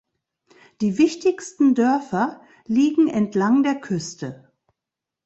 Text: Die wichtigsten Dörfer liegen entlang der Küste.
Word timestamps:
Die 0.81 0.97
wichtigsten 0.97 1.75
Dörfer 1.75 2.41
liegen 2.65 3.07
entlang 3.07 3.61
der 3.61 3.79
Küste. 3.79 4.51